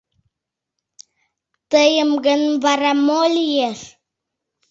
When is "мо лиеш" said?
3.07-3.79